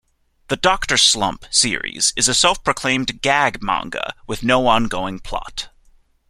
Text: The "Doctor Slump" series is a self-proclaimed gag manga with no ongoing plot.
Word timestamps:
The 0.47 0.55
"Doctor 0.55 0.97
Slump" 0.97 1.45
series 1.51 2.11
is 2.15 2.27
a 2.27 2.33
self-proclaimed 2.33 3.21
gag 3.21 3.61
manga 3.61 4.15
with 4.25 4.41
no 4.41 4.65
ongoing 4.65 5.19
plot. 5.19 5.69